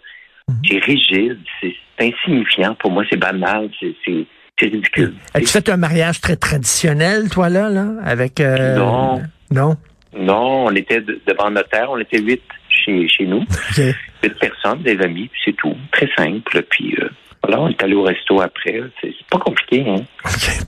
C'est 0.69 0.79
rigide, 0.79 1.39
c'est 1.61 1.75
insignifiant. 2.01 2.75
Pour 2.75 2.91
moi, 2.91 3.05
c'est 3.09 3.17
banal, 3.17 3.71
c'est 3.81 4.27
ridicule. 4.61 5.15
As-tu 5.35 5.47
fait 5.47 5.69
un 5.69 5.77
mariage 5.77 6.21
très 6.21 6.37
traditionnel, 6.37 7.31
toi, 7.31 7.49
là, 7.49 7.69
là? 7.71 7.87
Avec. 8.05 8.41
euh, 8.41 8.77
Non. 8.77 9.23
Non? 9.51 9.77
Non, 10.19 10.67
on 10.67 10.71
était 10.75 11.01
de- 11.01 11.21
devant 11.27 11.51
notaire, 11.51 11.91
on 11.91 11.99
était 11.99 12.21
huit 12.21 12.43
chez, 12.85 13.09
chez 13.09 13.27
nous, 13.27 13.43
OK. 13.43 13.83
huit 14.23 14.39
personnes, 14.41 14.83
des 14.83 14.99
amis, 15.01 15.31
c'est 15.45 15.53
tout. 15.57 15.77
Très 15.93 16.09
simple. 16.17 16.63
Puis 16.71 16.95
euh, 17.01 17.09
voilà, 17.43 17.61
on 17.61 17.69
est 17.69 17.83
allé 17.83 17.95
au 17.95 18.03
resto 18.05 18.41
après. 18.41 18.81
C'est 19.01 19.15
pas 19.31 19.39
compliqué, 19.39 19.85
hein? 19.89 19.97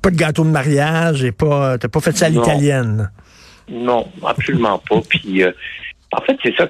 Pas 0.02 0.10
de 0.10 0.16
gâteau 0.16 0.44
de 0.44 0.50
mariage 0.50 1.24
et 1.24 1.32
pas. 1.32 1.78
T'as 1.78 1.88
pas 1.88 2.00
fait 2.00 2.16
ça 2.16 2.26
à 2.26 2.28
l'italienne. 2.28 3.10
Non, 3.70 4.06
absolument 4.26 4.78
pas. 4.78 5.00
Puis, 5.08 5.42
euh, 5.42 5.52
en 6.12 6.20
fait, 6.22 6.36
c'est 6.42 6.54
ça. 6.56 6.66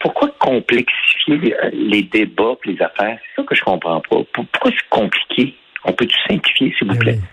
pourquoi 0.00 0.28
complexifier 0.38 1.38
les, 1.38 1.54
les 1.72 2.02
débats, 2.02 2.54
les 2.64 2.80
affaires? 2.82 3.18
C'est 3.34 3.42
ça 3.42 3.46
que 3.46 3.54
je 3.54 3.62
comprends 3.62 4.00
pas. 4.00 4.22
Pour- 4.32 4.46
Pourquoi 4.46 4.70
c'est 4.70 4.88
compliqué? 4.90 5.54
On 5.86 5.92
peut-tu 5.92 6.16
simplifier, 6.28 6.74
s'il 6.78 6.88
vous 6.88 6.96
plaît 6.98 7.18
oui. 7.22 7.24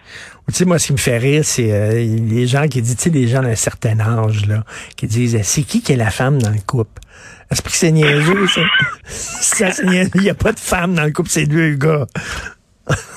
Tu 0.50 0.56
sais, 0.56 0.66
moi, 0.66 0.78
ce 0.78 0.88
qui 0.88 0.94
me 0.94 0.98
fait 0.98 1.18
rire, 1.18 1.44
c'est 1.46 1.72
euh, 1.72 1.94
les 1.94 2.48
gens 2.48 2.68
qui 2.68 2.82
disent, 2.82 2.98
tu 2.98 3.04
sais, 3.04 3.10
les 3.10 3.28
gens 3.28 3.42
d'un 3.42 3.56
certain 3.56 3.98
âge, 4.02 4.46
là, 4.46 4.64
qui 4.98 5.08
disent, 5.08 5.42
c'est 5.42 5.64
qui 5.64 5.82
qui 5.82 5.94
est 5.94 5.98
la 5.98 6.10
femme 6.12 6.42
dans 6.42 6.50
le 6.50 6.60
couple? 6.68 7.02
Est-ce 7.50 7.62
que 7.62 7.72
c'est 7.72 7.92
niaiseux, 7.92 8.48
ça? 8.48 8.62
ça 9.06 9.72
c'est 9.72 9.86
niaiseux. 9.86 10.12
Il 10.16 10.22
n'y 10.22 10.30
a 10.30 10.34
pas 10.36 10.52
de 10.52 10.60
femme 10.60 10.96
dans 10.96 11.06
le 11.06 11.12
couple, 11.12 11.30
c'est 11.30 11.46
deux 11.46 11.76
gars. 11.76 12.06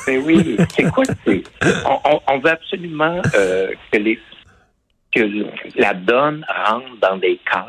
Ben 0.06 0.22
oui. 0.24 0.56
C'est 0.76 0.84
quoi 0.90 1.04
c'est 1.26 1.42
on, 1.84 2.20
on- 2.28 2.38
veut 2.38 2.50
absolument 2.50 3.20
euh, 3.34 3.72
que 3.90 3.98
les 3.98 4.20
que 5.12 5.20
la 5.76 5.94
donne 5.94 6.44
rentre 6.66 6.96
dans 7.00 7.16
des 7.16 7.40
cases. 7.50 7.64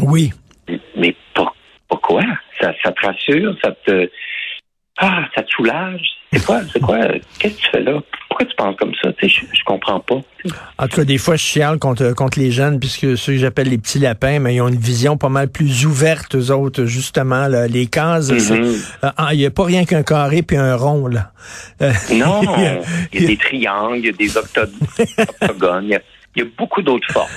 Oui. 0.00 0.32
Mais 0.96 1.16
pas, 1.34 1.52
pourquoi? 1.88 2.22
Ça, 2.60 2.72
ça 2.82 2.92
te 2.92 3.06
rassure, 3.06 3.56
ça 3.64 3.72
te 3.84 4.08
ah, 4.98 5.24
ça 5.34 5.42
te 5.42 5.50
soulage. 5.50 6.06
C'est 6.34 6.44
quoi, 6.44 6.60
c'est 6.72 6.80
quoi? 6.80 6.98
Qu'est-ce 7.38 7.54
que 7.54 7.60
tu 7.60 7.70
fais 7.70 7.80
là? 7.82 8.00
Pourquoi 8.28 8.46
tu 8.46 8.56
penses 8.56 8.76
comme 8.76 8.92
ça? 9.02 9.12
Tu 9.12 9.28
sais, 9.28 9.40
je, 9.52 9.56
je 9.56 9.62
comprends 9.64 10.00
pas. 10.00 10.16
En 10.78 10.88
tout 10.88 10.96
cas, 10.96 11.04
des 11.04 11.18
fois, 11.18 11.36
je 11.36 11.42
chiale 11.44 11.78
contre, 11.78 12.12
contre 12.14 12.38
les 12.40 12.50
jeunes, 12.50 12.80
puisque 12.80 13.16
ceux 13.16 13.32
que 13.34 13.38
j'appelle 13.38 13.68
les 13.68 13.78
petits 13.78 14.00
lapins, 14.00 14.40
mais 14.40 14.56
ils 14.56 14.60
ont 14.60 14.68
une 14.68 14.78
vision 14.78 15.16
pas 15.16 15.28
mal 15.28 15.48
plus 15.48 15.86
ouverte, 15.86 16.34
eux 16.34 16.50
autres, 16.50 16.84
justement. 16.86 17.46
Là. 17.46 17.68
Les 17.68 17.86
cases, 17.86 18.30
Mhm. 18.30 18.74
euh, 19.04 19.10
il 19.32 19.38
n'y 19.38 19.46
a 19.46 19.50
pas 19.50 19.64
rien 19.64 19.84
qu'un 19.84 20.02
carré 20.02 20.42
puis 20.42 20.56
un 20.56 20.74
rond, 20.74 21.06
là. 21.06 21.30
Euh, 21.82 21.92
Non, 22.12 22.40
il 22.42 22.62
y 22.62 22.66
a- 22.66 22.80
il 23.12 23.20
y 23.20 23.24
a 23.24 23.26
des 23.28 23.36
triangles, 23.36 23.98
il 23.98 24.06
y 24.06 24.08
a 24.08 24.12
des 24.12 24.36
octo- 24.36 24.68
octogones, 25.40 25.84
il 25.84 25.90
y 25.90 25.94
a, 25.94 26.00
il 26.36 26.42
y 26.42 26.46
a 26.46 26.48
beaucoup 26.58 26.82
d'autres 26.82 27.10
formes. 27.12 27.28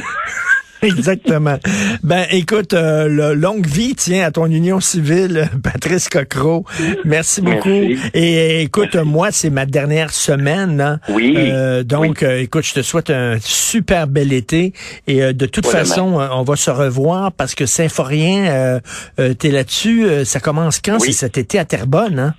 Exactement. 0.97 1.57
Ben, 2.03 2.25
écoute, 2.31 2.73
euh, 2.73 3.07
le- 3.07 3.33
longue 3.33 3.65
vie, 3.67 3.95
tiens, 3.95 4.25
à 4.25 4.31
ton 4.31 4.45
union 4.47 4.79
civile, 4.79 5.49
Patrice 5.63 6.09
Cocro. 6.09 6.65
Merci 7.05 7.41
beaucoup. 7.41 7.69
Merci. 7.69 7.99
Et 8.13 8.61
écoute, 8.61 8.95
Merci. 8.95 9.09
moi, 9.09 9.31
c'est 9.31 9.49
ma 9.49 9.65
dernière 9.65 10.11
semaine. 10.11 10.81
hein. 10.81 10.99
Oui. 11.09 11.35
Euh, 11.37 11.83
donc, 11.83 12.19
Oui. 12.21 12.27
euh, 12.27 12.41
écoute, 12.41 12.63
je 12.65 12.73
te 12.73 12.81
souhaite 12.81 13.09
un 13.09 13.37
super 13.39 14.07
bel 14.07 14.33
été. 14.33 14.73
Et 15.07 15.21
euh, 15.23 15.33
de 15.33 15.45
toute 15.45 15.65
Voilà, 15.65 15.79
façon, 15.79 16.19
euh, 16.19 16.27
on 16.31 16.43
va 16.43 16.55
se 16.55 16.69
revoir 16.71 17.31
parce 17.31 17.55
que 17.55 17.65
Symphorien, 17.65 18.45
euh, 18.47 18.79
euh, 19.19 19.33
t'es 19.33 19.49
là-dessus. 19.51 20.05
euh, 20.05 20.23
ça 20.25 20.39
commence 20.39 20.79
quand? 20.81 20.93
Oui. 21.01 21.07
C'est 21.07 21.27
cet 21.27 21.37
été 21.37 21.59
à 21.59 21.65
Terrebonne, 21.65 22.19
hein? 22.19 22.33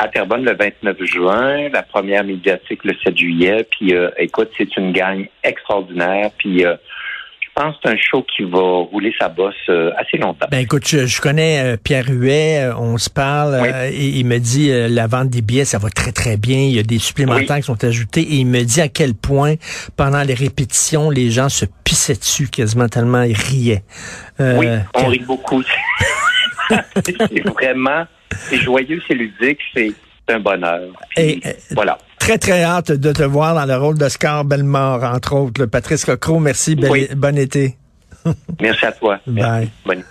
À 0.00 0.06
Terrebonne 0.06 0.44
le 0.44 0.54
29 0.54 0.96
juin, 1.04 1.68
la 1.72 1.82
première 1.82 2.22
médiatique 2.22 2.84
le 2.84 2.94
7 3.02 3.16
juillet. 3.18 3.66
Puis, 3.68 3.94
euh, 3.96 4.10
écoute, 4.18 4.48
c'est 4.56 4.76
une 4.76 4.92
gang 4.92 5.26
extraordinaire. 5.42 6.30
Puis, 6.38 6.64
euh, 6.64 6.76
pense 7.58 7.74
que 7.76 7.80
c'est 7.84 7.90
un 7.90 7.96
show 7.96 8.22
qui 8.36 8.44
va 8.44 8.58
rouler 8.60 9.12
sa 9.20 9.28
bosse 9.28 9.54
euh, 9.68 9.90
assez 9.96 10.16
longtemps. 10.16 10.46
Ben 10.50 10.58
écoute, 10.58 10.86
je, 10.86 11.06
je 11.06 11.20
connais 11.20 11.60
euh, 11.60 11.76
Pierre 11.76 12.06
Huet, 12.08 12.60
euh, 12.62 12.74
on 12.76 12.98
se 12.98 13.10
parle, 13.10 13.58
Oui. 13.60 13.68
et 13.92 14.06
il 14.18 14.26
me 14.26 14.38
dit 14.38 14.70
la 14.88 15.06
vente 15.06 15.28
des 15.28 15.42
billets, 15.42 15.64
ça 15.64 15.78
va 15.78 15.90
très 15.90 16.12
très 16.12 16.36
bien. 16.36 16.58
Il 16.58 16.74
y 16.76 16.78
a 16.78 16.82
des 16.82 16.98
supplémentaires 16.98 17.56
Oui. 17.56 17.60
qui 17.62 17.66
sont 17.66 17.84
ajoutés 17.84 18.20
et 18.20 18.34
il 18.36 18.46
me 18.46 18.62
dit 18.62 18.80
à 18.80 18.88
quel 18.88 19.14
point 19.14 19.54
pendant 19.96 20.22
les 20.22 20.34
répétitions, 20.34 21.10
les 21.10 21.30
gens 21.30 21.48
se 21.48 21.64
pissaient 21.84 22.14
dessus 22.14 22.48
quasiment 22.48 22.88
tellement 22.88 23.22
ils 23.22 23.36
riaient. 23.36 23.82
Oui, 24.38 24.66
on 24.94 25.06
rit 25.06 25.24
beaucoup. 25.26 25.62
c'est 26.94 27.40
vraiment, 27.48 28.06
c'est 28.30 28.58
joyeux, 28.58 29.02
c'est 29.08 29.14
ludique, 29.14 29.58
c'est 29.74 29.92
un 30.28 30.40
bonheur. 30.40 30.80
Puis, 31.16 31.22
Et, 31.22 31.56
voilà. 31.72 31.98
Très 32.18 32.38
très 32.38 32.62
hâte 32.62 32.92
de 32.92 33.12
te 33.12 33.22
voir 33.22 33.54
dans 33.54 33.64
le 33.64 33.76
rôle 33.76 33.96
d'Oscar 33.96 34.44
Bellemare, 34.44 35.02
entre 35.14 35.34
autres. 35.34 35.64
Patrice 35.66 36.04
Cocro, 36.04 36.38
merci, 36.40 36.76
bel- 36.76 36.90
Oui. 36.90 37.08
bon 37.16 37.36
été. 37.38 37.76
Merci 38.60 38.84
à 38.86 38.92
toi. 38.92 39.18
Bye. 39.26 39.34
Merci. 39.42 39.70
Bonne- 39.86 40.02